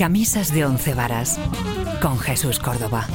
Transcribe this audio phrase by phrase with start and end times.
[0.00, 1.38] Camisas de once varas
[2.00, 3.06] con Jesús Córdoba.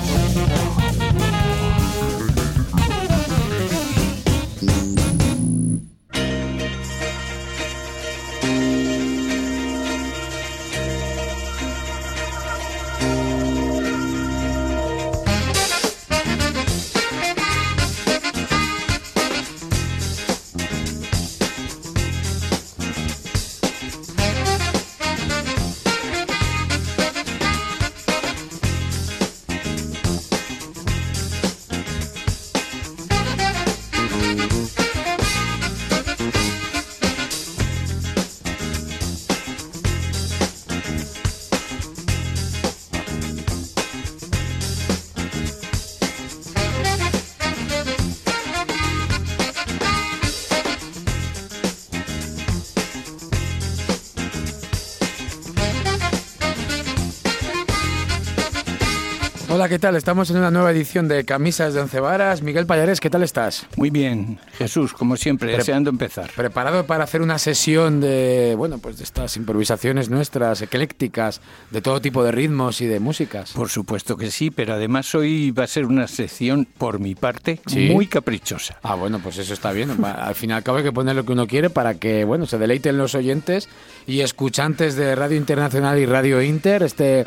[59.75, 59.97] ¿Qué tal?
[59.97, 62.41] Estamos en una nueva edición de Camisas de Once Varas.
[62.41, 63.67] Miguel Payares, ¿qué tal estás?
[63.75, 66.31] Muy bien, Jesús, como siempre, deseando empezar.
[66.33, 71.99] ¿Preparado para hacer una sesión de, bueno, pues de estas improvisaciones nuestras, eclécticas, de todo
[71.99, 73.51] tipo de ritmos y de músicas?
[73.51, 77.59] Por supuesto que sí, pero además hoy va a ser una sección, por mi parte,
[77.75, 78.77] muy caprichosa.
[78.81, 79.91] Ah, bueno, pues eso está bien.
[80.05, 82.45] Al fin y al cabo hay que poner lo que uno quiere para que, bueno,
[82.45, 83.67] se deleiten los oyentes
[84.07, 87.25] y escuchantes de Radio Internacional y Radio Inter, este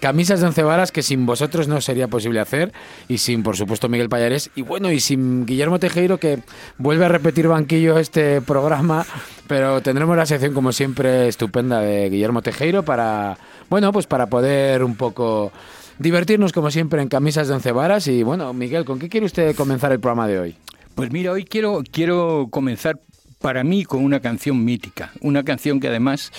[0.00, 2.72] Camisas de once varas que sin vosotros no sería posible hacer
[3.08, 6.38] y sin, por supuesto, Miguel Payares y bueno, y sin Guillermo Tejero que
[6.78, 9.04] vuelve a repetir banquillo este programa,
[9.48, 13.38] pero tendremos la sección como siempre estupenda de Guillermo Tejero para,
[13.68, 15.50] bueno, pues para poder un poco
[15.98, 19.56] divertirnos como siempre en Camisas de once varas y bueno, Miguel, ¿con qué quiere usted
[19.56, 20.56] comenzar el programa de hoy?
[20.94, 23.00] Pues mira, hoy quiero, quiero comenzar
[23.38, 26.32] para mí con una canción mítica, una canción que además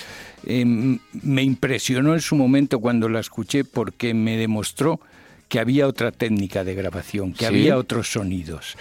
[0.45, 4.99] Em, me impresionó en su momento cuando la escuché porque me demostró
[5.48, 8.77] que había otra técnica de grabación, que había otros sonidos.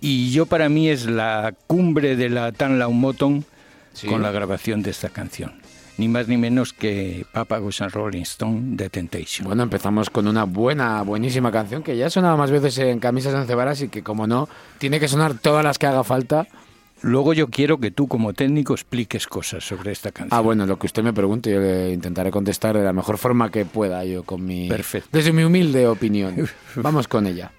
[0.00, 3.44] Y yo para mí es la cumbre de la Tan Moton
[4.08, 5.52] con la grabación de esta canción.
[5.98, 9.46] Ni más ni menos que Papa Goes and Rolling Stone de Temptation.
[9.46, 13.34] Bueno, empezamos con una buena, buenísima canción que ya ha sonado más veces en camisas
[13.34, 16.48] encebaras y que, como no, tiene que sonar todas las que haga falta
[17.02, 20.38] Luego yo quiero que tú como técnico expliques cosas sobre esta canción.
[20.38, 23.50] Ah, bueno, lo que usted me pregunte yo le intentaré contestar de la mejor forma
[23.50, 25.08] que pueda yo con mi Perfecto.
[25.12, 26.48] desde mi humilde opinión.
[26.76, 27.50] Vamos con ella.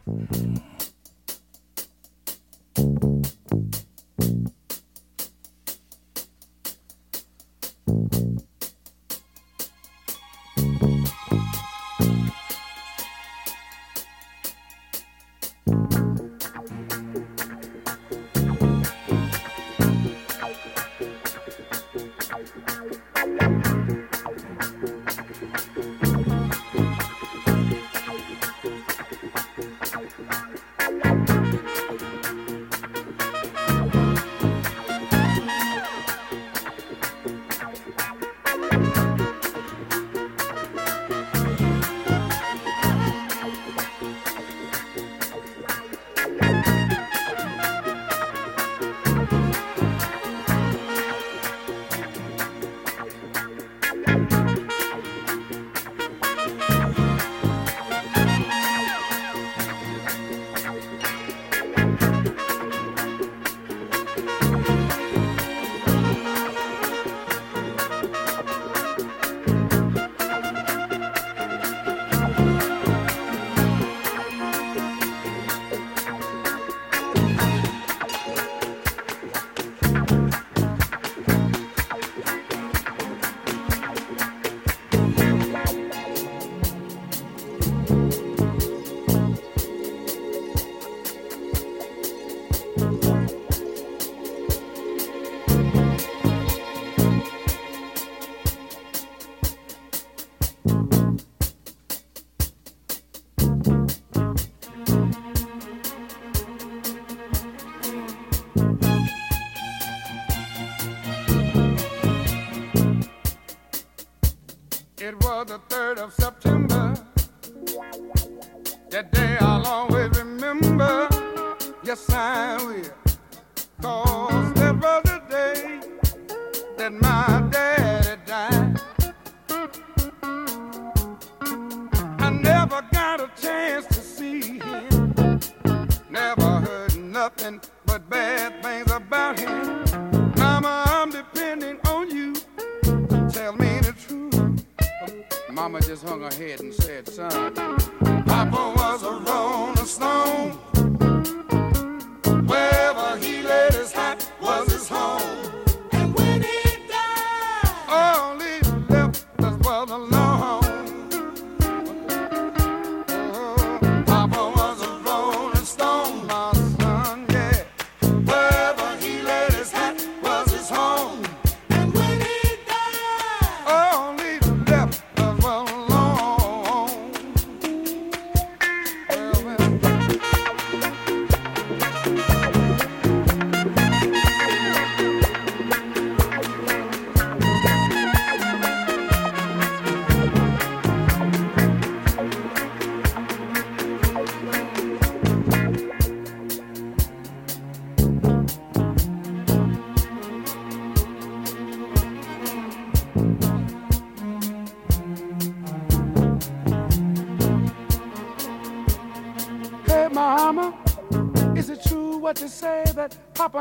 [115.54, 116.23] The 3rd of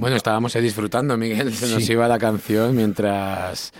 [0.00, 1.54] Bueno, estábamos ahí disfrutando, Miguel.
[1.54, 3.72] Se nos iba la canción mientras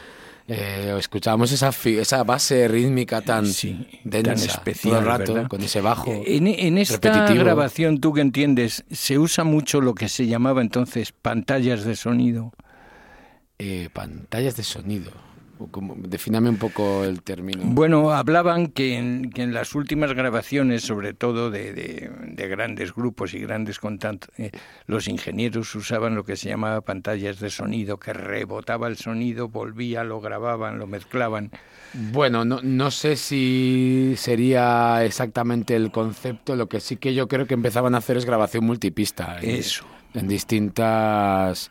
[0.50, 5.48] eh, escuchábamos esa, esa base rítmica tan sí, tan especial, rato, ¿verdad?
[5.48, 6.10] con ese bajo.
[6.10, 10.62] Eh, en, en esta grabación, tú que entiendes, se usa mucho lo que se llamaba
[10.62, 12.52] entonces pantallas de sonido.
[13.58, 15.10] Eh, pantallas de sonido
[15.66, 17.62] como- defíname un poco el término.
[17.64, 22.94] Bueno, hablaban que en, que en las últimas grabaciones, sobre todo de, de- de grandes
[22.94, 24.30] grupos y grandes contantes,
[24.86, 30.04] los ingenieros usaban lo que se llamaba pantallas de sonido, que rebotaba el sonido, volvía,
[30.04, 31.50] lo grababan, lo mezclaban.
[32.12, 36.54] Bueno, no, no sé si sería exactamente el concepto.
[36.54, 39.38] Lo que sí que yo creo que empezaban a hacer es grabación multipista.
[39.40, 39.84] en- Eso.
[40.14, 41.70] En distintas,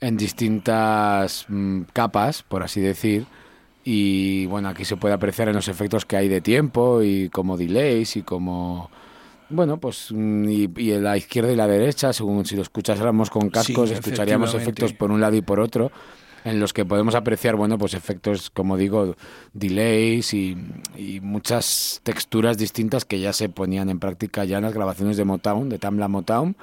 [0.00, 3.26] en distintas mm, capas, por así decir.
[3.84, 7.56] Y bueno, aquí se puede apreciar en los efectos que hay de tiempo y como
[7.56, 8.90] delays y como...
[9.48, 13.50] Bueno, pues mm, y, y la izquierda y la derecha, según si lo escuchásemos con
[13.50, 15.90] cascos, Sí, escucharíamos efectos por un lado y por otro,
[16.44, 19.16] en los que podemos apreciar, bueno, pues efectos, como digo,
[19.52, 20.56] delays y,
[20.96, 25.24] y muchas texturas distintas que ya se ponían en práctica ya en las grabaciones de
[25.24, 26.56] Motown, de Tamla Motown.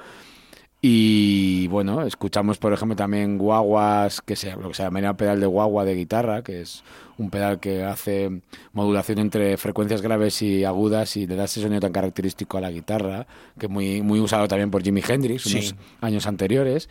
[0.80, 5.46] Y bueno, escuchamos por ejemplo también guaguas, que se, lo que se llamaría pedal de
[5.46, 6.84] guagua de guitarra, que es
[7.16, 8.42] un pedal que hace
[8.72, 12.70] modulación entre frecuencias graves y agudas y le da ese sonido tan característico a la
[12.70, 13.26] guitarra,
[13.58, 15.56] que es muy, muy usado también por Jimi Hendrix Sí.
[15.58, 16.88] unos años anteriores.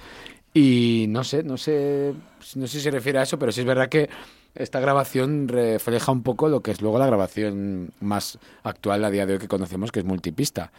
[0.54, 2.14] Y no sé, no sé,
[2.56, 4.10] no sé si se refiere a eso, pero sí es verdad que
[4.56, 9.26] esta grabación refleja un poco lo que es luego la grabación más actual a día
[9.26, 10.72] de hoy que conocemos, que es multipista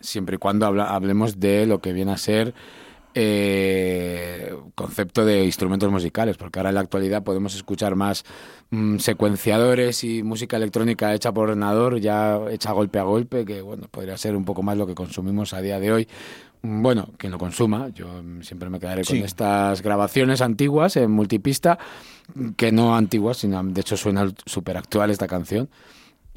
[0.00, 2.54] siempre y cuando habla- hablemos de lo que viene a ser
[3.14, 8.24] eh, concepto de instrumentos musicales, porque ahora en la actualidad podemos escuchar más
[8.70, 13.88] mm, secuenciadores y música electrónica hecha por ordenador, ya hecha golpe a golpe, que bueno,
[13.90, 16.08] podría ser un poco más lo que consumimos a día de hoy.
[16.62, 19.14] Mm, Bueno, quien lo consuma, yo siempre me quedaré Sí.
[19.16, 21.78] con estas grabaciones antiguas en multipista,
[22.56, 25.68] que no antiguas, sino de hecho suena súper actual esta canción.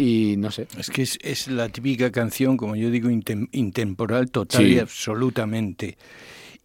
[0.02, 4.32] Y no sé, Es que es, es la típica canción, como yo digo, intem- intemporal
[4.32, 4.74] total Sí.
[4.74, 5.98] y absolutamente.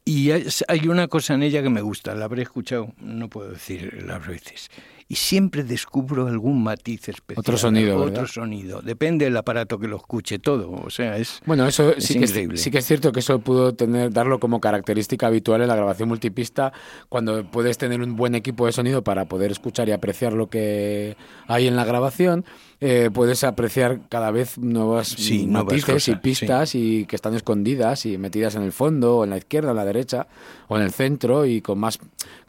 [0.07, 4.05] Y hay una cosa en ella que me gusta, la habré escuchado, no puedo decir
[4.07, 4.71] las veces.
[5.09, 7.39] Y siempre descubro algún matiz especial.
[7.41, 8.27] Otro sonido, Otro ¿verdad?
[8.27, 8.83] sonido.
[8.83, 10.71] Depende del aparato que lo escuche todo.
[10.71, 11.41] O sea, es.
[11.47, 12.57] Bueno, eso Es sí, que es, increíble.
[12.57, 16.09] sí que es cierto que eso pudo tener, darlo como característica habitual en la grabación
[16.09, 16.73] multipista,
[17.09, 21.17] cuando puedes tener un buen equipo de sonido para poder escuchar y apreciar lo que
[21.47, 22.45] hay en la grabación,
[22.81, 28.05] eh, puedes apreciar cada vez nuevas Sí, nuevas matices y pistas y que están escondidas
[28.07, 30.27] y metidas en el fondo, o en la izquierda, o en la derecha,
[30.69, 31.99] o en el centro, y con más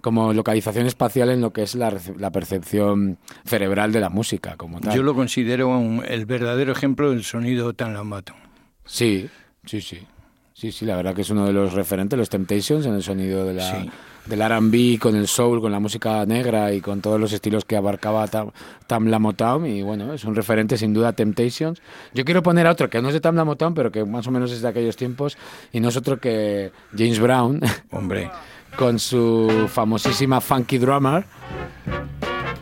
[0.01, 4.79] como localización espacial en lo que es la, la percepción cerebral de la música como
[4.81, 4.95] tal.
[4.95, 8.33] Yo lo considero un- el verdadero ejemplo del sonido tan lamato.
[8.85, 9.29] Sí,
[9.65, 9.99] sí, sí.
[10.53, 13.45] Sí, sí, la verdad que es uno de los referentes, los Temptations, en el sonido
[13.45, 13.89] de la, Sí.
[14.27, 17.75] Del R&B, con el soul, con la música negra y con todos los estilos que
[17.77, 18.51] abarcaba Tam,
[18.85, 19.65] Tamla Motown.
[19.65, 21.81] Y bueno, es un referente sin duda Temptations.
[22.13, 24.31] Yo quiero poner a otro que no es de Tamla Motown, pero que más o
[24.31, 25.37] menos es de aquellos tiempos,
[25.71, 28.29] y no es otro que James Brown, Hombre,
[28.77, 31.25] con su famosísima Funky Drummer,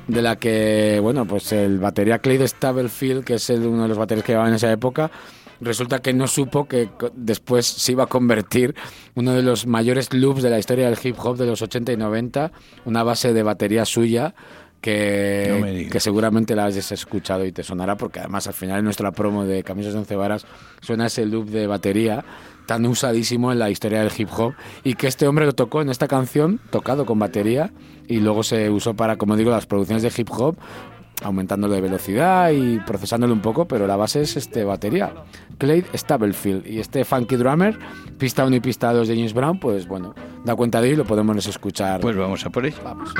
[0.07, 3.97] de la que, bueno, pues el batería Clyde Stubblefield, que es el- uno de los
[3.97, 5.09] baterías que llevaba en esa época,
[5.61, 8.75] resulta que no supo que después se iba a convertir
[9.15, 11.97] uno de los mayores loops de la historia del hip hop de los 80 y
[11.97, 12.51] 90,
[12.85, 14.35] una base de batería suya
[14.81, 18.85] que, No que seguramente la has escuchado y te sonará porque además al final en
[18.85, 20.45] nuestra promo de Camisas de Once Varas
[20.81, 22.23] suena ese loop de batería
[22.67, 25.89] tan usadísimo en la historia del hip hop y que este hombre lo tocó en
[25.89, 27.71] esta canción tocado con batería
[28.07, 30.55] y luego se usó para, como digo, las producciones de hip hop
[31.23, 35.13] aumentándolo de velocidad y procesándolo un poco, pero la base es este batería,
[35.57, 37.77] Clyde Stubblefield y este funky drummer,
[38.17, 40.97] pista 1 y pista 2 de James Brown, pues bueno, da cuenta de ello y
[40.97, 42.01] lo podemos escuchar.
[42.01, 42.77] pues vamos a por ello.
[42.83, 43.13] Vamos.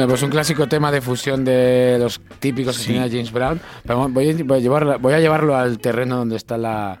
[0.00, 2.94] Bueno, pues un clásico tema de fusión de los típicos Sí.
[2.94, 3.60] de James Brown.
[3.82, 7.00] Pero voy, a, voy a llevarla- voy a llevarlo al terreno donde está la.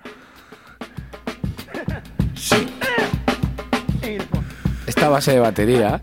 [4.86, 6.02] Esta base de batería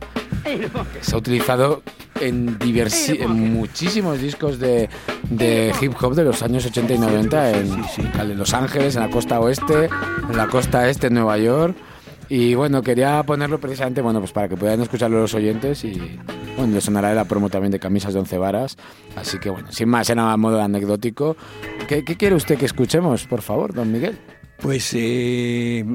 [1.02, 1.84] se ha utilizado
[2.20, 4.90] en, diversi- en muchísimos discos de,
[5.30, 7.84] de hip hop de los años 80 y 90 en,
[8.22, 9.88] en Los Ángeles, en la costa oeste,
[10.32, 11.76] en la costa este, en Nueva York.
[12.28, 16.20] Y bueno, quería ponerlo precisamente bueno, pues para que puedan escucharlo los oyentes y
[16.58, 18.78] bueno, le sonará la promo también de camisas de once varas.
[19.16, 21.38] Así que bueno, sin más, era a modo anecdótico.
[21.88, 24.18] ¿Qué, qué quiere usted que escuchemos, por favor, don Miguel?
[24.60, 25.86] Pues eh,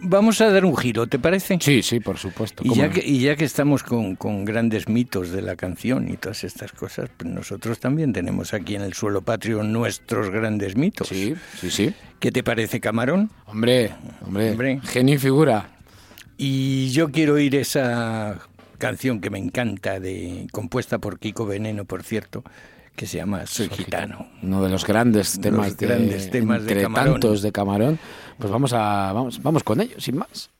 [0.00, 1.56] vamos a dar un giro, ¿te parece?
[1.60, 2.64] Sí, sí, por supuesto.
[2.66, 2.92] Y ya, no.
[2.92, 6.72] que, y ya que estamos con, con grandes mitos de la canción y todas estas
[6.72, 11.06] cosas, pues nosotros también tenemos aquí en el suelo patrio nuestros grandes mitos.
[11.06, 11.94] Sí, sí, sí.
[12.18, 13.30] ¿Qué te parece, Camarón?
[13.46, 13.92] Hombre,
[14.26, 14.80] hombre, Hombre.
[14.82, 15.70] genio y figura.
[16.36, 18.40] Y yo quiero oír esa
[18.78, 22.42] canción que me encanta, de compuesta por Kiko Veneno, por cierto,
[22.96, 24.28] que se llama Soy Gitano.
[24.42, 27.12] Uno de los grandes temas, de, grandes temas de Camarón.
[27.14, 27.98] tantos de Camarón.
[28.38, 30.50] Pues vamos a vamos, vamos con ello, sin más.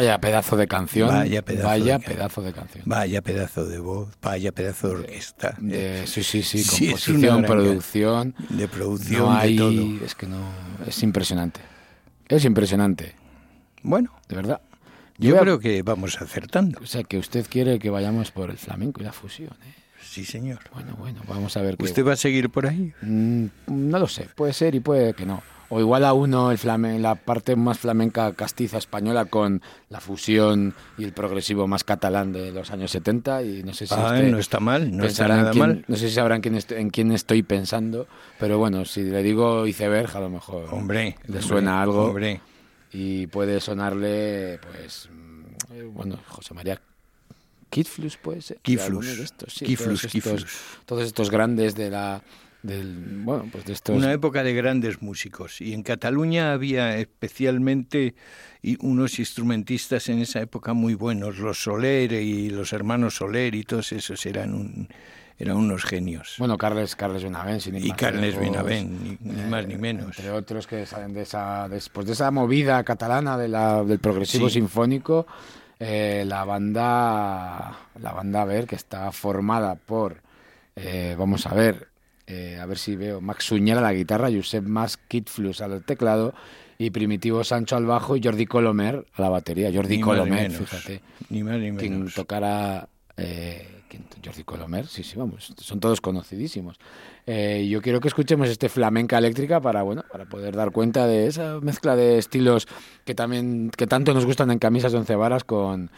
[0.00, 1.08] Vaya pedazo de canción.
[1.08, 2.82] Vaya pedazo Vaya de can- pedazo de canción.
[2.86, 5.54] Vaya pedazo de voz, vaya pedazo de orquesta.
[5.58, 8.34] De- sí, sí, sí, composición, producción.
[8.48, 9.58] De producción, No hay, de
[9.98, 10.04] todo.
[10.06, 10.38] es que no,
[10.86, 11.60] es impresionante.
[12.28, 13.14] Es impresionante,
[13.82, 14.60] Bueno, de verdad.
[15.18, 16.78] yo a- creo que vamos acertando.
[16.82, 19.50] O sea, que usted quiere que vayamos por el flamenco y la fusión.
[19.64, 19.74] ¿eh?
[20.02, 20.60] Sí, señor.
[20.72, 21.84] Bueno, bueno, vamos a ver qué.
[21.84, 22.92] ¿Usted va a seguir por ahí?
[23.02, 25.42] Mm, no lo sé, puede ser y puede que no.
[25.72, 30.74] O igual a uno el flame, la parte más flamenca castiza española con la fusión
[30.98, 34.30] y el progresivo más catalán de los años 70 y no sé si Ah, usted
[34.32, 35.84] no está mal, no está nada quién- mal.
[35.86, 38.08] No sé si sabrán quién est- en quién estoy pensando,
[38.40, 42.40] pero bueno, si le digo iceberg a lo mejor Hombre, le hombre, suena algo Hombre,
[42.92, 46.80] y puede sonarle pues mm, bueno, José María
[47.70, 48.58] Kitflus puede ser.
[48.62, 49.06] Kiflus.
[49.06, 50.46] estos, sí, Kiflus, todos estos, Kiflus.
[50.84, 52.20] todos estos grandes de la
[52.62, 55.60] del bueno, pues de estos una época de grandes músicos.
[55.60, 58.14] Y en Cataluña había especialmente
[58.80, 61.38] unos instrumentistas en esa época muy buenos.
[61.38, 64.88] Los Soler y los hermanos Soler y todos esos eran, un,
[65.38, 66.34] eran unos genios.
[66.38, 70.18] Bueno, Carles, Carles Benavent, sin y Carles Benavent, ni, ni eh, más ni menos.
[70.18, 74.48] Entre otros que salen de esa, después de esa movida catalana de la, del progresivo
[74.48, 74.54] Sí.
[74.54, 75.26] sinfónico,
[75.78, 80.20] eh, la banda, la banda, ver, que está formada por,
[80.76, 81.88] eh, vamos a ver,
[82.30, 86.32] eh, a ver si veo, Max Uñer a la guitarra, Josep Mas Kitflus al teclado
[86.78, 89.70] y Primitivo Sancho al bajo y Jordi Colomer a la batería.
[89.74, 90.56] Jordi Ni Colomer, menos.
[90.68, 92.14] fíjate Ni más ni quien menos.
[92.14, 96.76] tocara eh, quien- Jordi Colomer, sí, sí, vamos, son todos conocidísimos.
[97.26, 101.26] Eh, yo quiero que escuchemos este flamenca eléctrica para, bueno, para poder dar cuenta de
[101.26, 102.66] esa mezcla de estilos
[103.04, 105.90] que también, que tanto nos gustan en camisas de once varas con,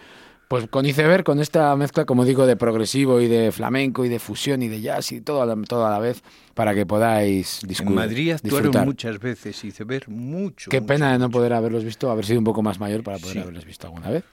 [0.53, 4.19] pues con iceberg, con esta mezcla, como digo, de progresivo y de flamenco y de
[4.19, 7.63] fusión y de jazz y todo a la, todo a la vez para que podáis
[7.63, 8.85] En discu- Madrid actuaron disfrutar.
[8.85, 10.69] muchas veces, hice ver mucho.
[10.71, 13.17] Qué mucho, pena de no poder haberlos visto, haber sido un poco más mayor para
[13.17, 13.39] poder Sí.
[13.39, 14.25] haberlos visto alguna vez.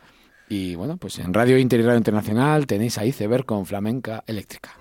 [0.49, 4.71] Y bueno, pues en Radio Inter y Radio Internacional tenéis a Iceberg con Flamenca Eléctrica.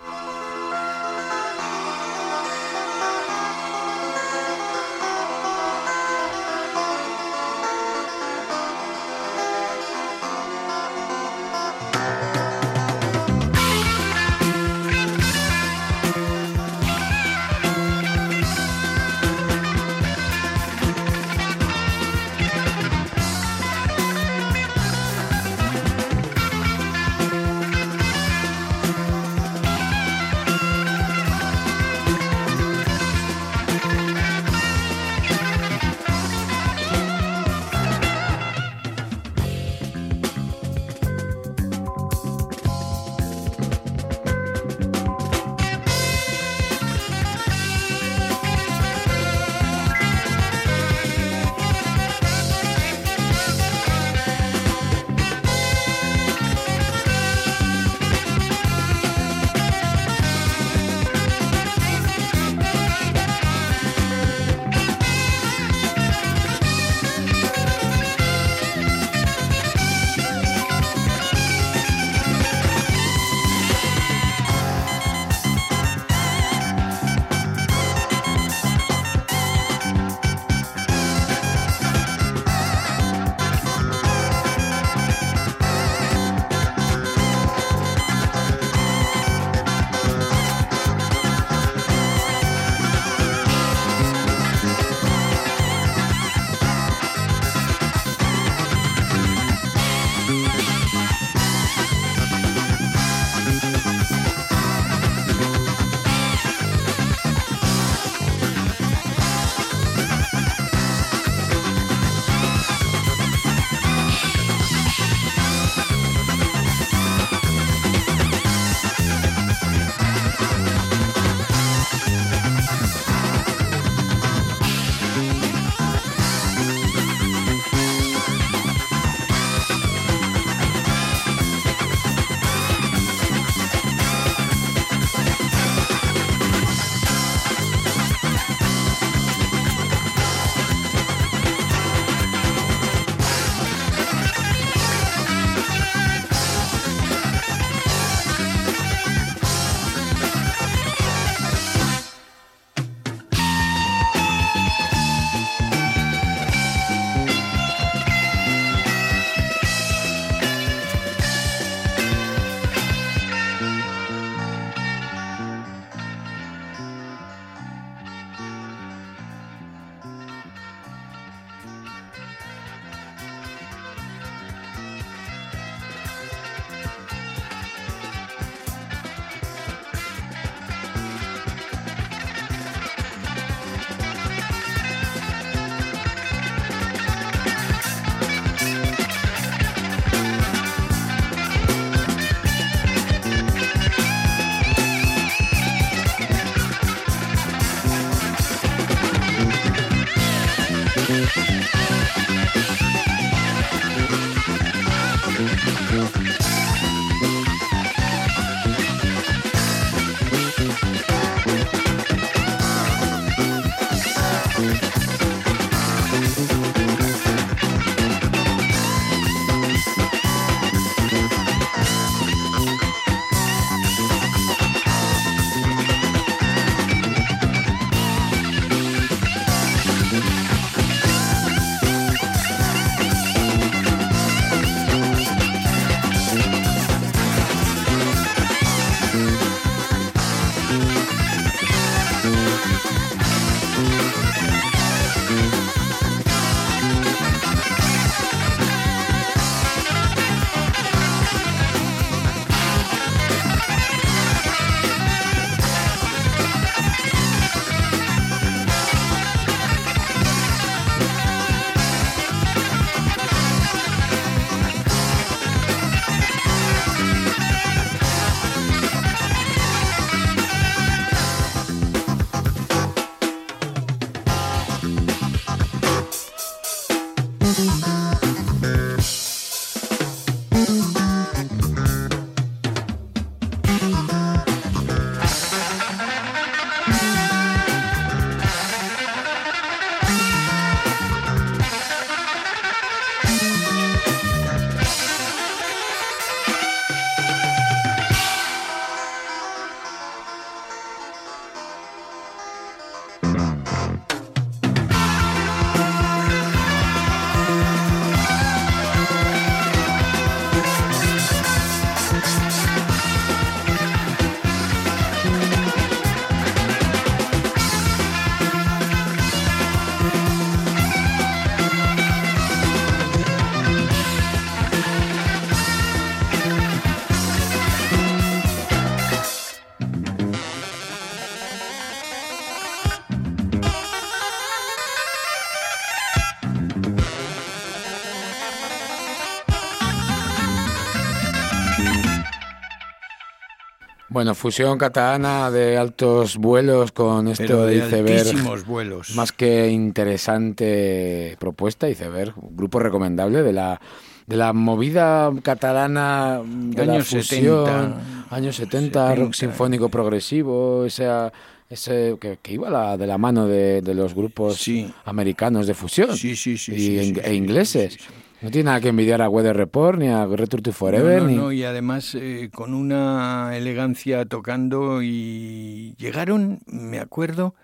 [344.38, 348.20] Fusión catalana de altos vuelos con esto Pero de iceberg.
[348.28, 349.14] altísimos vuelos.
[349.14, 353.80] Más que interesante propuesta, iceberg, grupo recomendable de la
[354.26, 359.36] de la movida catalana de la Años fusión, 70, años 70, rock 70.
[359.38, 361.32] sinfónico progresivo, esa
[361.70, 364.90] ese que, que iba la, de la mano de, de los grupos Sí.
[365.04, 367.98] americanos de fusión Sí, sí, sí, y e ingleses.
[368.40, 371.30] No tiene nada que envidiar a Weather Report ni a Return to Forever No, no,
[371.30, 377.56] ni no, y además eh, con una elegancia tocando y llegaron, me acuerdo,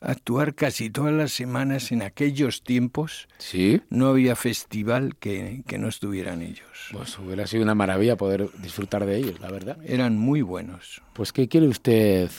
[0.00, 3.26] a actuar casi todas las semanas en aquellos tiempos.
[3.38, 3.80] sí.
[3.90, 6.90] No había festival que, que no estuvieran ellos.
[6.92, 9.78] Pues hubiera sido una maravilla poder disfrutar de ellos, la verdad.
[9.84, 11.02] Eran muy buenos.
[11.14, 12.30] Pues ¿qué quiere usted?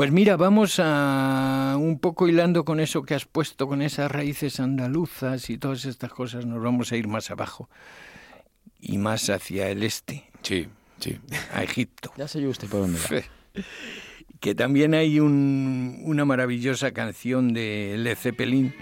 [0.00, 4.58] Pues mira, vamos a un poco hilando con eso que has puesto, con esas raíces
[4.58, 7.68] andaluzas y todas estas cosas, nos vamos a ir más abajo
[8.80, 10.68] y más hacia el este, Sí,
[11.00, 11.18] sí.
[11.52, 12.12] a Egipto.
[12.16, 13.62] Ya sé yo usted por dónde va.
[14.40, 18.74] que también hay un- una maravillosa canción de Led Zeppelin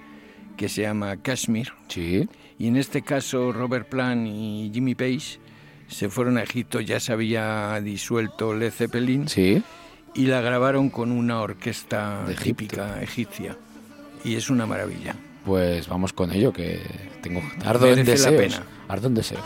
[0.56, 1.72] que se llama Kashmir.
[1.88, 2.28] Sí.
[2.60, 5.40] Y en este caso Robert Plant y Jimmy Page
[5.88, 9.64] se fueron a Egipto, ya se había disuelto Led Zeppelin Sí.
[10.14, 12.44] Y la grabaron con una orquesta De Egipto.
[12.44, 13.56] típica egipcia.
[14.24, 15.14] Y es una maravilla.
[15.44, 16.80] Pues vamos con ello, que
[17.22, 18.54] tengo ardo en Merece la deseos.
[18.56, 18.66] pena.
[18.88, 19.44] Ardo en deseos.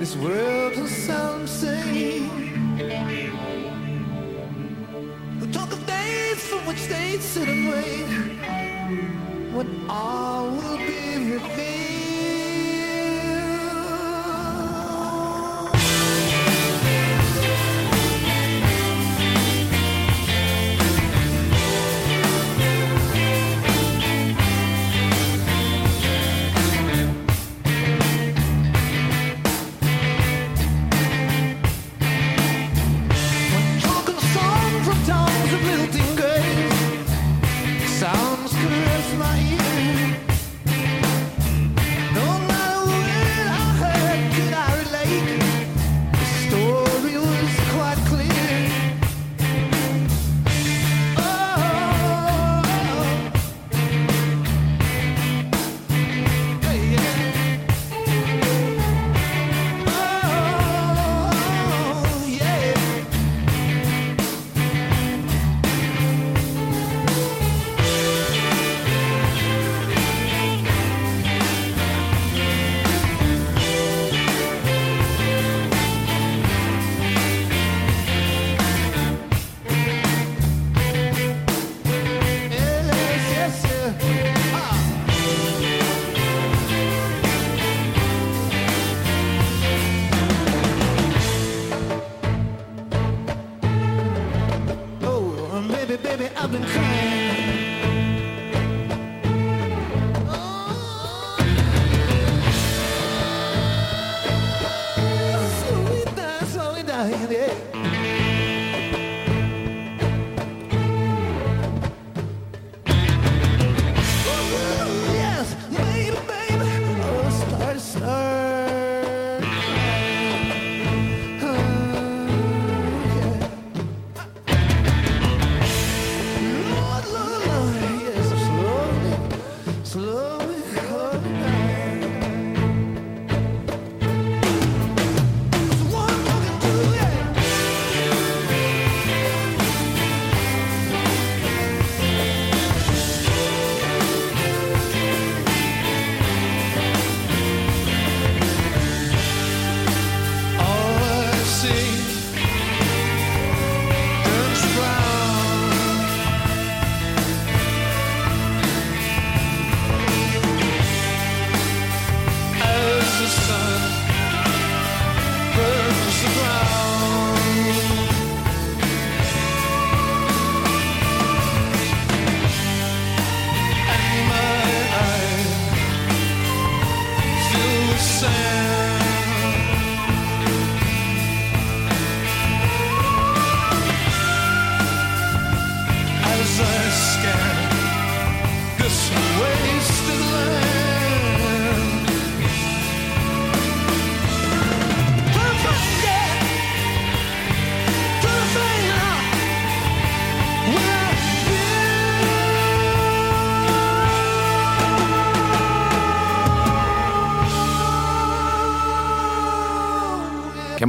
[0.00, 2.30] This world will sound same.
[5.38, 8.06] We talk of days for which they sit and wait
[9.52, 10.19] what all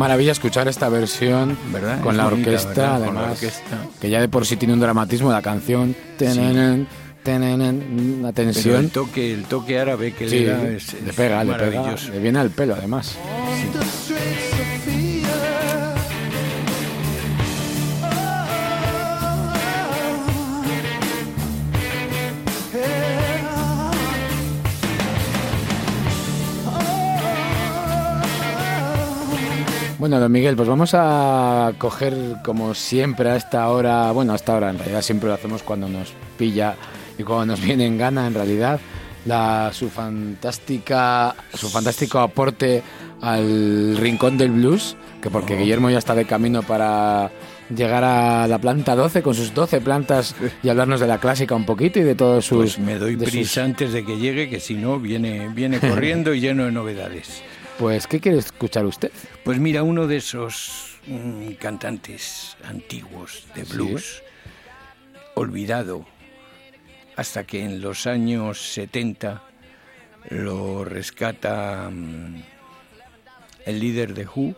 [0.01, 2.01] maravilla escuchar esta versión ¿Verdad?
[2.01, 2.89] con Es la bonita, orquesta, ¿verdad?
[2.97, 3.77] Con además, la orquesta.
[4.01, 6.87] que ya de por sí tiene un dramatismo la canción, tenenen,
[7.23, 8.75] tenenen, una Pero tensión.
[8.85, 11.95] el toque, el toque árabe que Sí, le da es, le es pega, le pega,
[12.11, 13.15] le viene al pelo además.
[30.01, 34.55] Bueno, don Miguel, pues vamos a coger como siempre a esta hora, bueno, a esta
[34.55, 36.73] hora en realidad siempre lo hacemos cuando nos pilla
[37.19, 38.79] y cuando nos viene en gana en realidad,
[39.27, 42.81] la, su fantástica, su fantástico aporte
[43.21, 47.29] al rincón del blues, que porque Guillermo ya está de camino para
[47.69, 50.33] llegar a la planta 12 con sus 12 plantas
[50.63, 52.57] y hablarnos de la clásica un poquito y de todos sus...
[52.57, 56.33] Pues me doy sus- prisa antes de que llegue, que si no viene, viene corriendo
[56.33, 57.43] y lleno de novedades.
[57.77, 59.11] Pues, ¿qué quiere escuchar usted?
[59.43, 64.21] Pues mira, uno de esos mm, cantantes antiguos de blues,
[65.35, 66.05] olvidado,
[67.15, 69.41] hasta que en los años 70
[70.29, 72.43] lo rescata mm,
[73.65, 74.55] el líder de Who,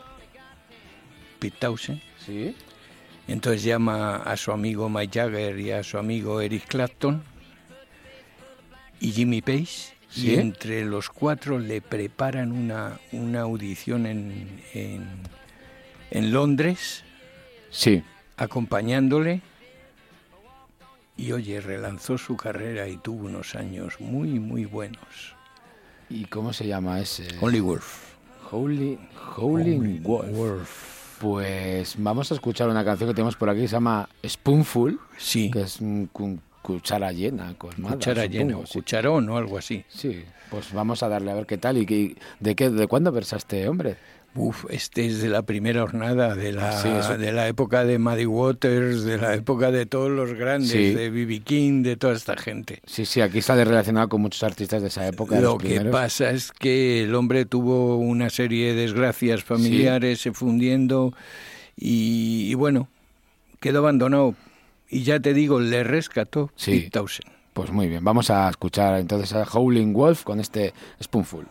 [1.39, 2.01] Pete Townshend.
[2.25, 2.55] Sí.
[3.27, 7.23] Entonces llama a su amigo Mike Jagger y a su amigo Eric Clapton
[8.99, 9.92] y Jimmy Page.
[10.13, 10.31] ¿Sí?
[10.31, 15.07] Y entre los cuatro le preparan una, una audición en, en,
[16.11, 17.03] en Londres,
[17.71, 18.03] Sí.
[18.37, 19.41] acompañándole.
[21.17, 25.35] Y oye, relanzó su carrera y tuvo unos años muy, muy buenos.
[26.09, 27.27] ¿Y cómo se llama ese?
[27.41, 28.13] Only Wolf.
[28.51, 28.99] Holy,
[29.35, 31.17] Holy Wolf.
[31.19, 35.49] Pues vamos a escuchar una canción que tenemos por aquí que se llama Spoonful, Sí,
[35.49, 36.07] que es un
[36.63, 38.73] cuchara llena, colmada, cuchara supongo, llena, o sí.
[38.79, 39.83] cucharón o algo así.
[39.89, 43.11] Sí, pues vamos a darle a ver qué tal y qué, de qué, de cuándo
[43.11, 43.97] versaste, hombre.
[44.35, 46.89] Uf, este es de la primera jornada, de la, Sí,
[47.19, 50.91] de la época de Muddy Waters, de la época de todos los grandes, Sí.
[50.95, 51.41] de B.B.
[51.41, 52.79] King, de toda esta gente.
[52.87, 55.39] Sí, sí, aquí sale relacionado con muchos artistas de esa época.
[55.39, 55.91] Lo que primeros.
[55.91, 61.13] pasa es que el hombre tuvo una serie de desgracias familiares, se fundiendo
[61.77, 62.87] y, y bueno,
[63.59, 64.33] quedó abandonado.
[64.93, 66.71] Y ya te digo, le rescató Sí.
[66.71, 66.91] Pete.
[67.53, 71.45] Pues muy bien, vamos a escuchar entonces a Howling Wolf con este Spoonful.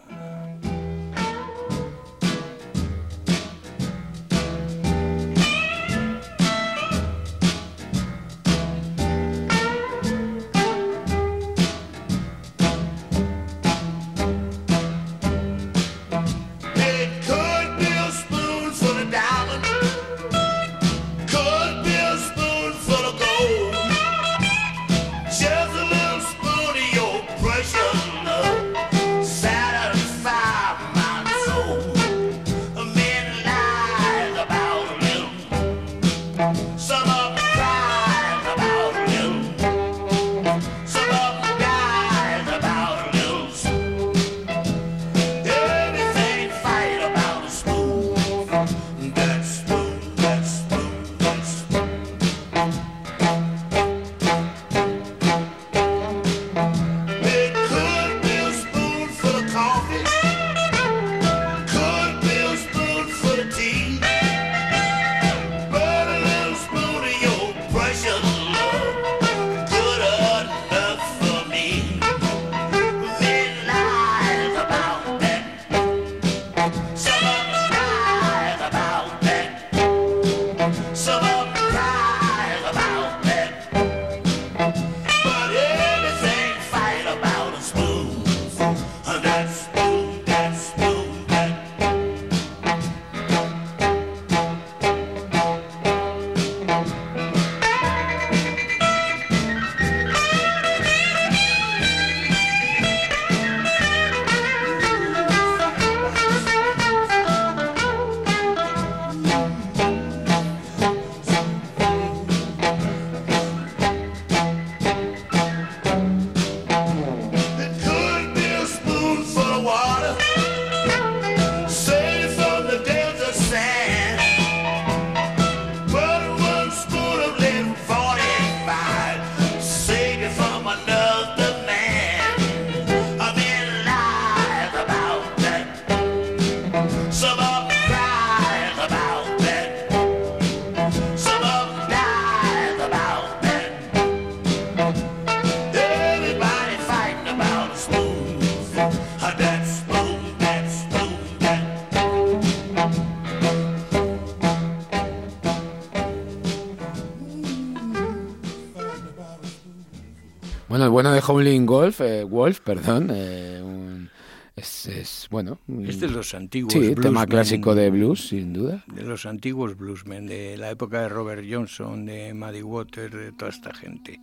[161.83, 164.09] Wolf, eh, Wolf, perdón, eh, un-
[164.55, 165.59] es, es, bueno.
[165.67, 167.27] un- Es de los antiguos Sí, tema bluesmen.
[167.27, 168.85] clásico de blues, sin duda.
[168.95, 173.51] De los antiguos bluesmen, de la época de Robert Johnson, de Muddy Waters, de toda
[173.51, 174.21] esta gente.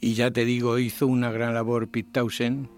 [0.00, 2.68] Y ya te digo, hizo una gran labor Pete Townshend.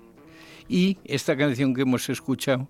[0.67, 2.69] Y esta canción que hemos escuchado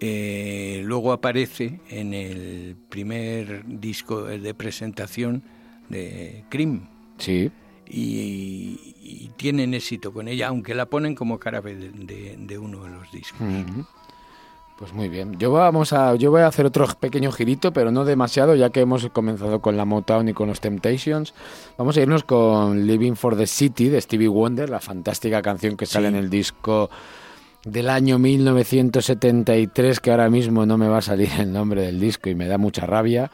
[0.00, 5.42] eh, luego aparece en el primer disco de presentación
[5.90, 6.88] de Cream.
[7.18, 7.50] Sí.
[7.88, 12.82] Y, y tienen éxito con ella, aunque la ponen como cara de, de- de uno
[12.84, 13.40] de los discos.
[14.78, 15.38] Pues muy bien.
[15.38, 18.80] Yo vamos a, yo voy a hacer otro pequeño girito, pero no demasiado, ya que
[18.80, 21.32] hemos comenzado con la Motown y con los Temptations.
[21.78, 25.86] Vamos a irnos con Living for the City de Stevie Wonder, la fantástica canción que
[25.86, 26.90] sale en el disco
[27.64, 32.28] del año 1973, que ahora mismo no me va a salir el nombre del disco
[32.28, 33.30] y me da mucha rabia.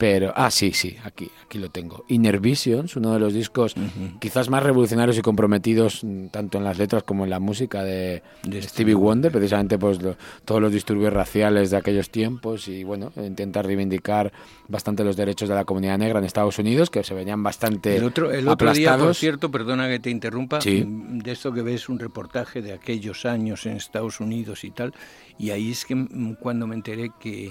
[0.00, 2.06] Pero, ah, sí, sí, aquí, aquí lo tengo.
[2.08, 3.74] Inner Visions, uno de los discos
[4.18, 8.22] quizás más revolucionarios y comprometidos mm, tanto en las letras como en la música de,
[8.44, 13.12] de Stevie Wonder, precisamente pues lo- todos los disturbios raciales de aquellos tiempos y bueno,
[13.18, 14.32] intentar reivindicar
[14.68, 18.04] bastante los derechos de la comunidad negra en Estados Unidos, que se venían bastante El
[18.04, 19.18] otro, el otro día, por aplastados.
[19.18, 20.82] cierto, perdona que te interrumpa, Sí.
[20.82, 24.94] mm, de esto que ves un reportaje de aquellos años en Estados Unidos y tal,
[25.38, 27.50] y ahí es que mm, cuando me enteré que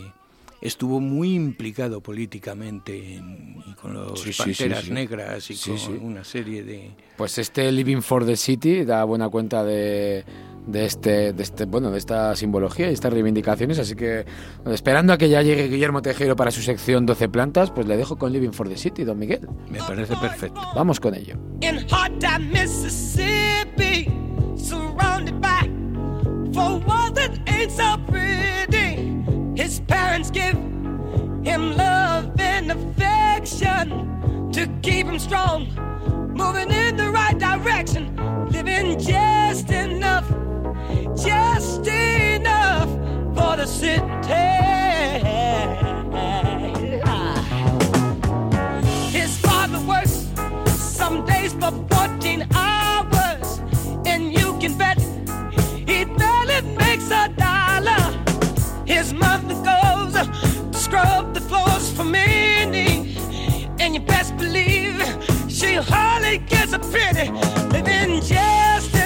[0.61, 4.91] estuvo muy implicado políticamente en- y con los Sí, sí, sí, Panteras sí.
[4.91, 5.91] Negras y Sí, con sí.
[6.01, 6.91] una serie de...
[7.17, 10.23] Pues este Living for the City da buena cuenta de,
[10.67, 14.25] de este, de este, bueno, de esta simbología y estas reivindicaciones, así que
[14.67, 18.17] esperando a que ya llegue Guillermo Tejero para su sección 12 plantas, pues le dejo
[18.17, 19.47] con Living for the City, don Miguel.
[19.69, 20.61] Me parece perfecto.
[20.75, 21.35] Vamos con ello.
[21.61, 24.09] in hot time Mississippi,
[24.57, 25.69] surrounded by
[26.53, 29.08] four walls that ain't so pretty.
[29.69, 30.55] His parents give
[31.43, 35.67] him love and affection to keep him strong,
[36.33, 38.15] moving in the right direction,
[38.49, 40.27] living just enough,
[41.15, 42.89] just enough
[43.35, 44.01] for the city.
[49.15, 50.25] His father works
[50.73, 53.61] some days for 14 hours,
[54.07, 54.99] and you can bet
[55.87, 57.98] he barely makes a dollar.
[58.89, 63.15] His mother goes to scrub the floors for many,
[63.79, 64.97] and you best believe
[65.47, 67.29] she hardly gets a penny,
[67.69, 68.98] living just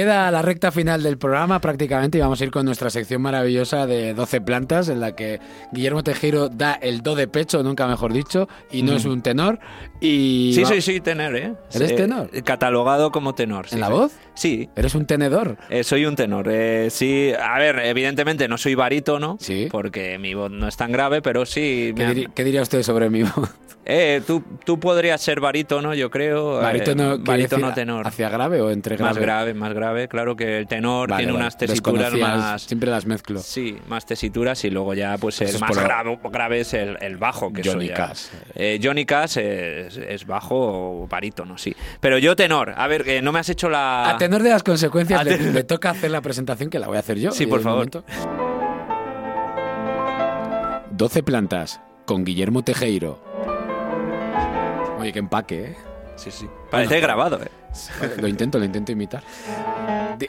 [0.00, 3.86] queda la recta final del programa prácticamente y vamos a ir con nuestra sección maravillosa
[3.86, 5.40] de 12 plantas en la que
[5.72, 8.96] Guillermo Tejero da el do de pecho, nunca mejor dicho, y no Mm.
[8.96, 9.58] es un tenor.
[10.00, 11.52] Y Sí, va- sí, sí, tenor, ¿eh?
[11.74, 12.30] ¿Eres Eh, tenor?
[12.44, 13.68] Catalogado como tenor.
[13.68, 13.92] sí, ¿En la sí.
[13.92, 14.12] voz?
[14.40, 14.70] Sí.
[14.74, 15.58] ¿Eres un tenedor?
[15.68, 16.48] Eh, soy un tenor.
[16.50, 19.68] Eh, sí, a ver, evidentemente no soy barítono, Sí.
[19.70, 21.92] porque mi voz no es tan grave, pero sí.
[22.34, 23.50] ¿Qué, diría usted sobre mi voz?
[23.92, 26.60] Eh, tú, tú podrías ser barítono, yo creo.
[26.60, 28.06] eh, ¿Barítono, barítono tenor.
[28.06, 29.14] ¿Hacia grave o entre grave?
[29.14, 30.06] Más grave, más grave.
[30.06, 31.42] Claro que el tenor Vale, tiene vale.
[31.44, 32.62] unas tesituras más.
[32.62, 33.40] Siempre las mezclo.
[33.40, 37.52] Sí, más tesituras y luego ya pues el más grave, grave es el, el bajo
[37.52, 37.96] que Johnny soy.
[37.96, 38.26] Cash.
[38.54, 41.74] Eh, Johnny Cash es, es bajo o barítono, sí.
[42.00, 42.74] Pero yo tenor.
[42.76, 44.10] A ver, que no me has hecho la...
[44.10, 47.00] A tenor de las consecuencias, le, le toca hacer la presentación que la voy a
[47.00, 47.32] hacer yo.
[47.32, 47.78] Sí, por favor.
[47.78, 48.04] momento.
[50.92, 53.20] 12 plantas con Guillermo Tejeiro.
[55.00, 55.76] Oye, qué empaque, ¿eh?
[56.14, 56.46] Sí, sí.
[56.70, 57.48] Parece grabado, ¿eh?
[58.20, 59.22] Lo intento, lo intento imitar.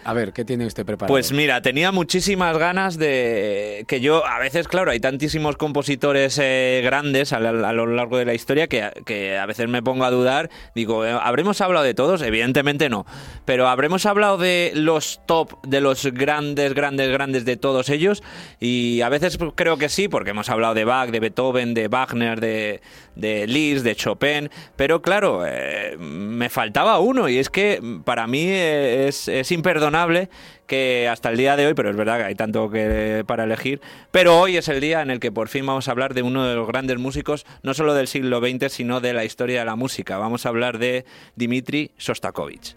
[0.05, 1.11] A ver, ¿qué tiene usted preparado?
[1.11, 6.81] Pues mira, tenía muchísimas ganas de que yo, a veces, claro, hay tantísimos compositores eh,
[6.83, 10.05] grandes a, la- a lo largo de la historia que, que a veces me pongo
[10.05, 10.51] a dudar.
[10.75, 12.21] Digo, eh, ¿habremos hablado de todos?
[12.21, 13.05] Evidentemente no.
[13.45, 18.21] Pero ¿habremos hablado de los top, de los grandes, grandes, grandes de todos ellos?
[18.59, 22.39] Y a veces creo que sí, porque hemos hablado de Bach, de Beethoven, de Wagner,
[22.39, 22.81] de,
[23.15, 24.49] de Liszt, de Chopin.
[24.75, 25.97] Pero claro, eh,
[26.31, 30.29] me faltaba uno y es que para mí eh, es, imperdonable
[30.65, 33.81] que hasta el día de hoy, pero es verdad que hay tanto que para elegir,
[34.11, 36.47] pero hoy es el día en el que por fin vamos a hablar de uno
[36.47, 39.75] de los grandes músicos, no solo del siglo XX, sino de la historia de la
[39.75, 40.17] música.
[40.17, 41.05] Vamos a hablar de
[41.35, 42.75] Dmitri Shostakovich.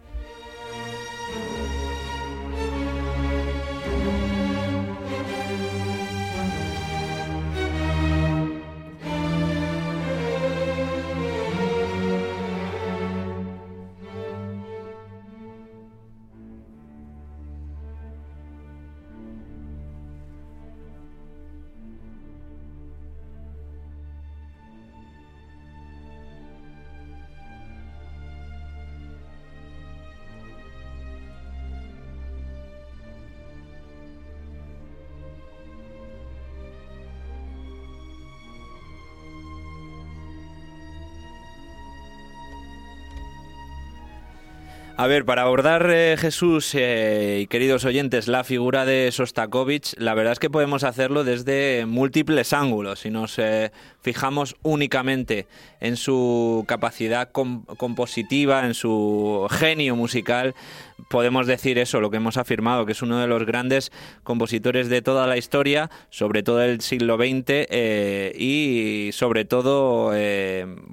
[44.96, 50.14] A ver, para abordar eh, Jesús eh, y queridos oyentes la figura de Sostakovich, la
[50.14, 53.00] verdad es que podemos hacerlo desde múltiples ángulos.
[53.00, 53.72] Si nos eh,
[54.02, 55.48] fijamos únicamente
[55.80, 60.54] en su capacidad com- compositiva, en su genio musical,
[61.10, 63.90] podemos decir eso, lo que hemos afirmado, que es uno de los grandes
[64.22, 67.66] compositores de toda la historia, sobre todo del siglo XX
[68.38, 70.10] y sobre todo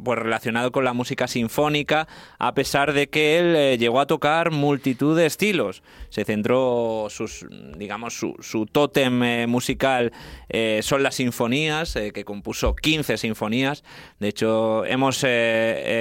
[0.03, 2.07] pues relacionado con la música sinfónica,
[2.39, 5.83] a pesar de que él eh, llegó a tocar multitud de estilos.
[6.07, 7.45] Se centró sus,
[7.77, 10.13] digamos, su, su tótem eh, musical
[10.47, 13.83] eh, son las sinfonías, eh, que compuso 15 sinfonías.
[14.19, 15.25] De hecho, hemos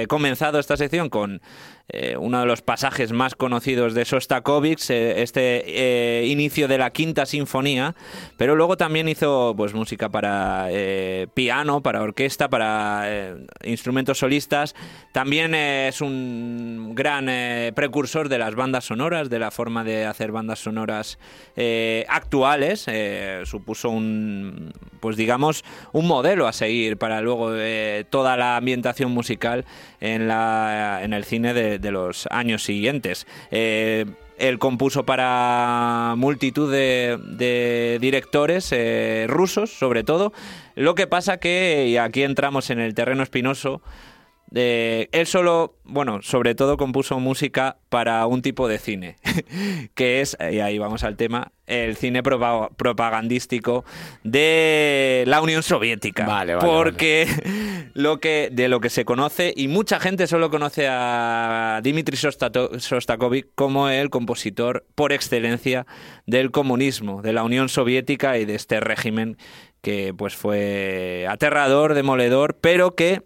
[0.07, 1.41] comenzado esta sección con
[1.93, 6.91] eh, uno de los pasajes más conocidos de Sostakovich, eh, este eh, inicio de la
[6.91, 7.95] quinta sinfonía,
[8.37, 10.69] pero luego también hizo pues música para
[11.33, 14.73] piano, para orquesta, para instrumentos solistas.
[15.11, 17.25] También es un gran
[17.73, 21.19] precursor de las bandas sonoras, de la forma de hacer bandas sonoras
[22.07, 22.85] actuales.
[23.43, 27.51] Supuso un, pues digamos, un modelo a seguir para luego
[28.09, 29.65] toda la ambientación musical
[29.99, 33.27] en, la, en el cine de, de los años siguientes.
[33.51, 34.05] Eh,
[34.37, 40.33] él compuso para multitud de, directores eh, rusos, sobre todo.
[40.75, 43.81] Lo que pasa que, y aquí entramos en el terreno espinoso,
[44.53, 49.15] eh, él solo, bueno, sobre todo compuso música para un tipo de cine,
[49.95, 53.85] que es, y ahí vamos al tema, el cine propa- propagandístico
[54.23, 56.25] de la Unión Soviética.
[56.25, 57.27] Vale, vale, porque
[57.93, 62.77] lo que de lo que se conoce y mucha gente solo conoce a Dmitri Shostato-
[62.77, 65.85] Shostakovich como el compositor por excelencia
[66.25, 69.37] del comunismo, de la Unión Soviética y de este régimen
[69.81, 73.23] que pues fue aterrador, demoledor, pero que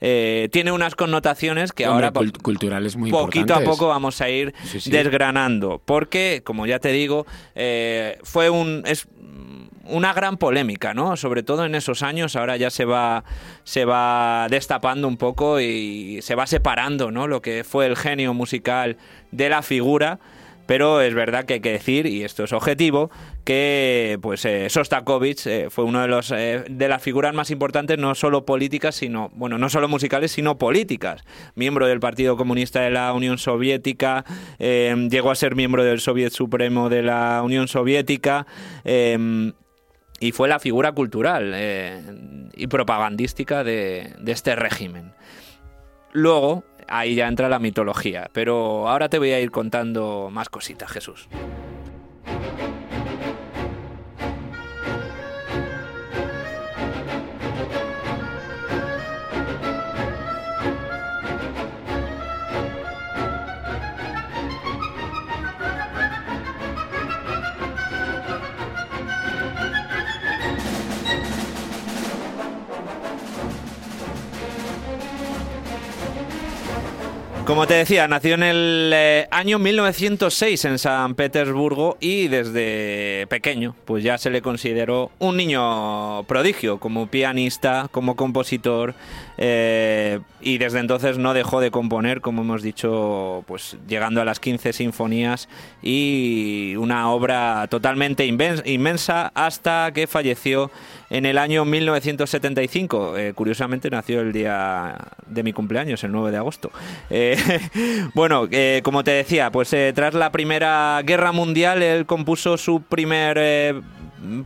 [0.00, 4.28] eh, tiene unas connotaciones que Hombre, ahora cult- culturales muy poquito a poco vamos a
[4.28, 4.90] ir Sí, sí.
[4.90, 9.06] desgranando, porque como ya te digo, eh, fue un es
[9.90, 11.16] una gran polémica, ¿no?
[11.16, 13.24] Sobre todo en esos años, ahora ya se va
[13.64, 17.26] se va destapando un poco y se va separando, ¿no?
[17.26, 18.98] Lo que fue el genio musical
[19.30, 20.18] de la figura.
[20.68, 23.10] Pero es verdad que hay que decir, y esto es objetivo,
[23.44, 27.96] que pues eh, Sostakovich eh, fue uno de los eh, de las figuras más importantes,
[27.96, 31.24] no solo políticas, sino bueno, no solo musicales, sino políticas.
[31.54, 34.26] Miembro del Partido Comunista de la Unión Soviética,
[34.58, 38.46] eh, llegó a ser miembro del Soviet Supremo de la Unión Soviética.
[38.84, 39.52] eh,
[40.20, 42.02] y fue la figura cultural eh,
[42.56, 45.12] y propagandística de este régimen.
[46.12, 48.30] Luego, ahí ya entra la mitología.
[48.32, 51.28] Pero ahora te voy a ir contando más cositas, Jesús.
[77.48, 83.74] Como te decía, nació en el eh, año 1906 en San Petersburgo y desde pequeño
[83.86, 88.94] pues ya se le consideró un niño prodigio como pianista, como compositor
[89.38, 94.40] eh, y desde entonces no dejó de componer, como hemos dicho, pues llegando a las
[94.40, 95.48] 15 sinfonías
[95.82, 100.70] y una obra totalmente inmensa hasta que falleció
[101.10, 103.16] en el año 1975.
[103.16, 104.96] Eh, curiosamente nació el día
[105.26, 106.70] de mi cumpleaños, el 9 de agosto.
[107.10, 107.36] Eh,
[108.14, 112.82] bueno, eh, como te decía, pues eh, tras la Primera Guerra Mundial él compuso su
[112.82, 113.82] primer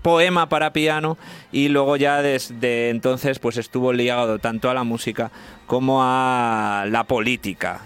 [0.03, 1.17] poema para piano
[1.51, 5.31] y luego ya desde entonces pues estuvo ligado tanto a la música
[5.67, 7.83] como a la política.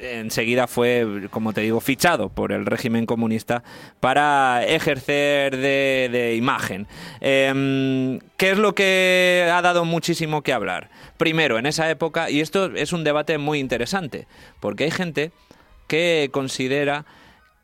[0.00, 3.62] Enseguida fue, como te digo, fichado por el régimen comunista
[4.00, 6.86] para ejercer de, imagen.
[7.20, 10.90] Em, ¿Qué es lo que ha dado muchísimo que hablar?
[11.16, 14.26] Primero, en esa época, y esto es un debate muy interesante,
[14.60, 15.32] porque hay gente
[15.86, 17.06] que considera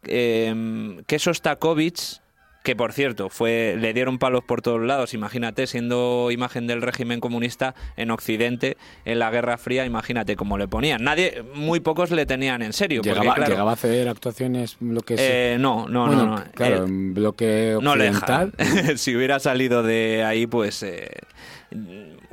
[0.05, 2.21] em, que Sostakovich
[2.65, 7.21] que por cierto fue le dieron palos por todos lados imagínate siendo imagen del régimen
[7.21, 11.05] comunista en Occidente en la Guerra Fría imagínate cómo le ponían.
[11.05, 15.03] Nadie muy pocos le tenían en serio porque, Llegaba, claro, llegaba a hacer actuaciones lo
[15.03, 18.53] que eh, no no Bueno, no, no claro, Eh, bloque no le occidental.
[18.97, 21.11] si hubiera salido de ahí pues eh,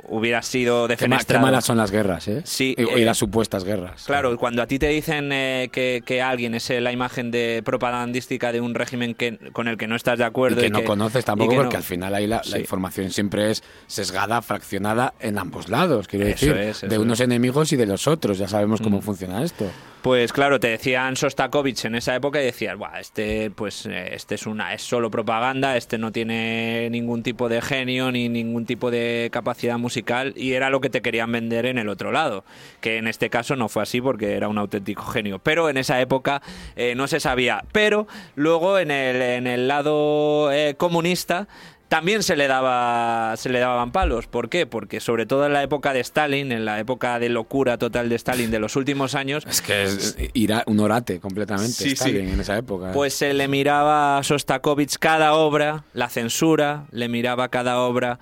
[0.08, 2.42] hubiera sido ma- qué defenestrado malas son las guerras, ¿eh?
[2.44, 4.04] Sí, Y, y eh, las supuestas guerras.
[4.06, 7.62] Claro, cuando a ti te dicen eh, que, que alguien es eh, la imagen de
[7.64, 10.70] propagandística de un régimen que, con el que no estás de Y acuerdo que y
[10.70, 15.14] no conoces tampoco, que porque no- al final ahí la, información siempre es sesgada, fraccionada
[15.20, 17.24] en ambos lados, quiero Eso decir, es, de unos es.
[17.24, 18.38] enemigos y de los otros.
[18.38, 19.02] Ya sabemos cómo Mm.
[19.02, 19.66] funciona esto.
[20.02, 24.34] Pues claro, te decían Sostakovich en esa época y decías, Buah, este, pues, eh, este
[24.34, 28.90] es una, es solo propaganda, este no tiene ningún tipo de genio ni ningún tipo
[28.90, 32.44] de capacidad musical y era lo que te querían vender en el otro lado,
[32.80, 35.38] que en este caso no fue así porque era un auténtico genio.
[35.38, 36.42] Pero en esa época
[36.74, 37.64] eh, no se sabía.
[37.70, 41.46] Pero luego en el, en el lado eh, comunista
[41.92, 44.26] también se le daba se le daban palos.
[44.26, 44.64] ¿Por qué?
[44.64, 48.14] Porque sobre todo en la época de Stalin, en la época de locura total de
[48.14, 52.32] Stalin de los últimos años, Es que es ira- un orate completamente Sí, Stalin sí.
[52.32, 52.92] en esa época.
[52.92, 58.18] pues se le miraba a Sostakovich cada obra, la censura, le miraba cada obra,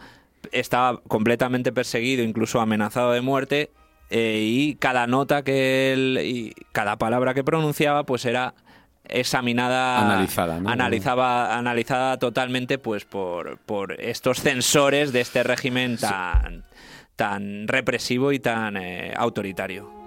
[0.50, 3.70] estaba completamente perseguido, incluso amenazado de muerte,
[4.10, 8.54] eh, y cada nota que él, y cada palabra que pronunciaba, pues era
[9.12, 10.68] examinada Analizada, ¿no?
[10.68, 16.64] analizaba analizada totalmente pues por, por estos censores de este régimen tan
[17.16, 19.99] tan represivo y tan eh, autoritario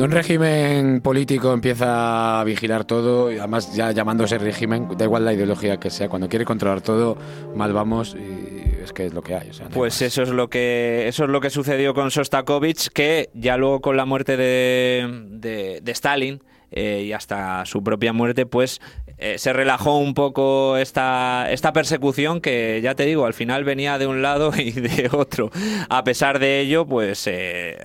[0.00, 5.26] Cuando un régimen político empieza a vigilar todo, y además ya llamándose régimen, da igual
[5.26, 7.18] la ideología que sea, cuando quiere controlar todo,
[7.54, 9.50] mal vamos y es que es lo que hay.
[9.50, 10.00] o sea, no hay Pues más.
[10.00, 13.98] eso es lo que eso es lo que sucedió con Sostakovich, que ya luego con
[13.98, 16.42] la muerte de, de- de Stalin
[16.72, 18.80] eh, y hasta su propia muerte, pues
[19.18, 23.98] eh, se relajó un poco esta, esta persecución que ya te digo, al final venía
[23.98, 25.50] de un lado y de otro.
[25.88, 27.78] A pesar de ello, pues eh,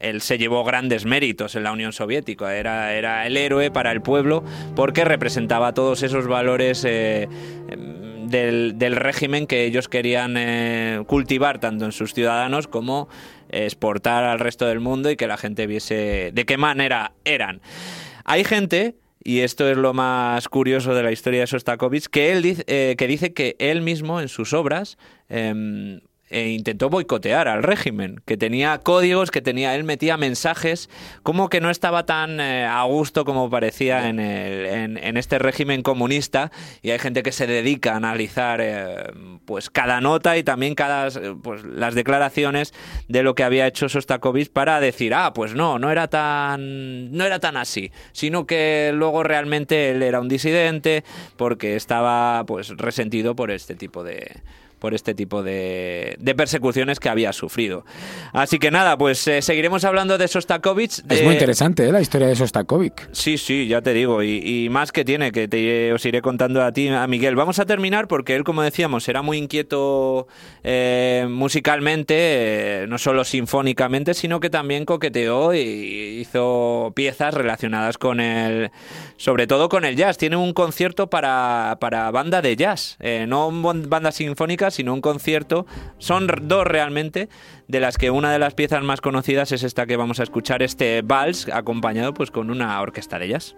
[0.00, 2.54] él se llevó grandes méritos en la Unión Soviética.
[2.54, 6.82] Era, era el héroe para el pueblo porque representaba todos esos valores.
[6.82, 13.08] del, régimen que ellos querían cultivar tanto en sus ciudadanos como
[13.50, 17.60] exportar al resto del mundo y que la gente viese de qué manera eran.
[18.28, 22.42] Hay gente, y esto es lo más curioso de la historia de Sostakovich, que, él
[22.42, 24.98] dice, eh, que dice que él mismo en sus obras
[25.28, 30.90] em, e intentó boicotear al régimen, que tenía códigos, que tenía él metía mensajes,
[31.22, 35.38] como que no estaba tan eh, a gusto como parecía en, el- en- en este
[35.38, 36.50] régimen comunista.
[36.82, 39.04] Y hay gente que se dedica a analizar eh,
[39.44, 42.74] pues cada nota y también cada eh, pues las declaraciones
[43.08, 47.24] de lo que había hecho Sostakovich para decir, ah, pues no, no era tan no
[47.24, 51.04] era tan así, sino que luego realmente él era un disidente
[51.36, 54.42] porque estaba pues resentido por este tipo de
[54.78, 57.84] por este tipo de, de persecuciones que había sufrido.
[58.32, 60.98] Así que nada, pues eh, seguiremos hablando de Sostakovich.
[60.98, 61.92] Es de- muy interesante ¿eh?
[61.92, 63.08] la historia de Sostakovic.
[63.12, 66.62] Sí, sí, ya te digo, y, y más que tiene, que te, os iré contando
[66.62, 67.36] a ti, a Miguel.
[67.36, 70.26] Vamos a terminar porque él, como decíamos, era muy inquieto
[70.62, 72.14] eh, musicalmente,
[72.82, 78.70] eh, no solo sinfónicamente, sino que también coqueteó y hizo piezas relacionadas con el,
[79.16, 80.18] sobre todo con el jazz.
[80.18, 85.66] Tiene un concierto para, para banda de jazz, no banda sinfónica, sino un concierto.
[85.98, 87.28] Son dos realmente,
[87.68, 90.62] de las que una de las piezas más conocidas es esta que vamos a escuchar,
[90.62, 93.56] este vals, acompañado pues con una orquesta de jazz.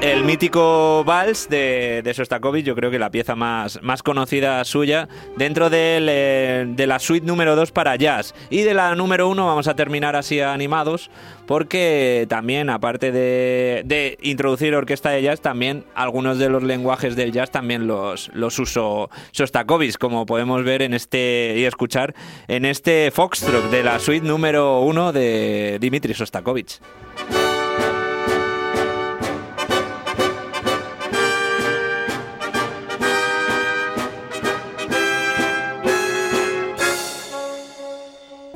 [0.00, 5.08] El mítico vals de, de Sostakovich, yo creo que la pieza más, más conocida suya,
[5.36, 8.32] dentro eh, de la suite número 2 para jazz.
[8.48, 11.10] Y de la número 1 vamos a terminar así animados,
[11.48, 17.32] porque también, aparte de, de introducir orquesta de jazz, también algunos de los lenguajes del
[17.32, 22.14] jazz también los, los usó Sostakovich, como podemos ver en este y escuchar
[22.46, 26.78] en este Foxtrot de la suite número 1 de Dimitri Sostakovich.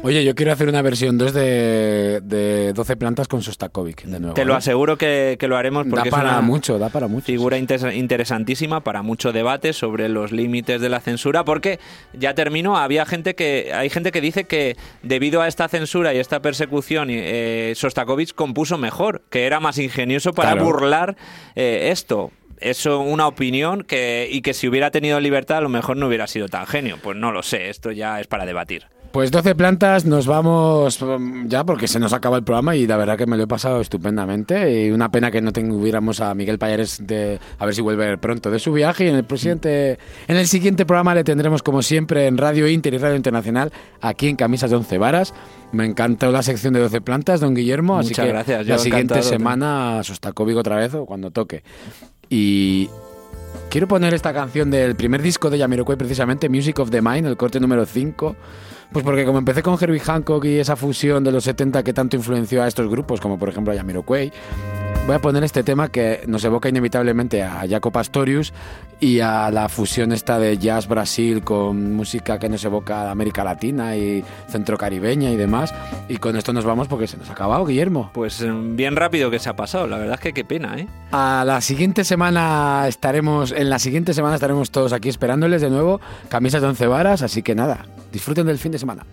[0.04, 4.34] Oye, yo quiero hacer una versión 2 de, de 12 plantas con Sostakovic de nuevo.
[4.34, 4.56] Te lo ¿eh?
[4.56, 7.26] aseguro que, que lo haremos Da porque es para una mucho, da para mucho.
[7.26, 11.78] figura inter- interesantísima para mucho debate sobre los límites de la censura porque
[12.14, 16.18] ya termino había gente que hay gente que dice que debido a esta censura y
[16.18, 20.64] esta persecución eh, Sostakovich compuso mejor que era más ingenioso para Claro.
[20.64, 21.16] burlar
[21.54, 25.96] eh, esto eso una opinión que y que si hubiera tenido libertad a lo mejor
[25.96, 29.30] no hubiera sido tan genio pues no lo sé esto ya es para debatir Pues
[29.30, 33.18] 12 plantas, nos vamos um, ya porque se nos acaba el programa y la verdad
[33.18, 34.86] que me lo he pasado estupendamente.
[34.86, 38.50] Y una pena que no tuviéramos a Miguel Payares de a ver si vuelve pronto
[38.50, 39.04] de su viaje.
[39.04, 39.98] Y en el, siguiente,
[40.28, 44.28] en el siguiente programa le tendremos como siempre en Radio Inter y Radio Internacional aquí
[44.28, 45.34] en Camisas de Once Varas.
[45.72, 47.98] Me encantó la sección de 12 plantas, don Guillermo.
[47.98, 51.62] así Muchas que gracias, yo la siguiente semana Sostakovic otra vez o cuando toque.
[52.30, 52.88] Y
[53.68, 57.36] Quiero poner esta canción del primer disco de Jamiroquai, precisamente, Music of the Mind, el
[57.36, 58.36] corte número 5.
[58.92, 62.16] Pues porque como empecé con Herbie Hancock y esa fusión de los 70 que tanto
[62.16, 64.30] influenció a estos grupos, como por ejemplo a Jamiroquai,
[65.06, 68.52] voy a poner este tema que nos evoca inevitablemente a Jaco Pastorius
[69.00, 73.42] y a la fusión esta de jazz Brasil con música que nos evoca a América
[73.42, 75.74] Latina y centrocaribeña y demás.
[76.08, 78.10] Y con esto nos vamos porque se nos ha acabado, Guillermo.
[78.14, 80.86] pues eh, bien rápido que se ha pasado la verdad es que qué pena eh
[81.10, 86.00] A la siguiente semana estaremos, en la siguiente semana estaremos todos aquí esperándoles de nuevo,
[86.28, 89.04] camisas de once varas, así que nada, disfruten del fin de semana.